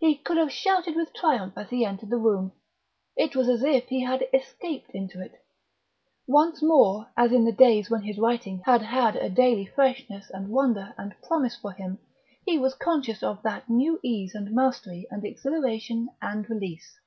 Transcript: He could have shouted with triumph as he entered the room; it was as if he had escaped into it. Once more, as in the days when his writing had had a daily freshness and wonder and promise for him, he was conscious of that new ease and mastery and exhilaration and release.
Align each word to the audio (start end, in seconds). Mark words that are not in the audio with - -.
He 0.00 0.16
could 0.16 0.36
have 0.36 0.50
shouted 0.50 0.96
with 0.96 1.12
triumph 1.14 1.52
as 1.56 1.70
he 1.70 1.84
entered 1.84 2.10
the 2.10 2.16
room; 2.16 2.50
it 3.14 3.36
was 3.36 3.48
as 3.48 3.62
if 3.62 3.84
he 3.86 4.02
had 4.02 4.26
escaped 4.34 4.90
into 4.90 5.22
it. 5.22 5.44
Once 6.26 6.60
more, 6.60 7.06
as 7.16 7.30
in 7.30 7.44
the 7.44 7.52
days 7.52 7.88
when 7.88 8.02
his 8.02 8.18
writing 8.18 8.62
had 8.64 8.82
had 8.82 9.14
a 9.14 9.30
daily 9.30 9.66
freshness 9.66 10.28
and 10.28 10.48
wonder 10.48 10.92
and 10.98 11.14
promise 11.22 11.54
for 11.54 11.70
him, 11.70 11.98
he 12.44 12.58
was 12.58 12.74
conscious 12.74 13.22
of 13.22 13.42
that 13.44 13.70
new 13.70 14.00
ease 14.02 14.34
and 14.34 14.50
mastery 14.50 15.06
and 15.08 15.24
exhilaration 15.24 16.08
and 16.20 16.50
release. 16.50 16.98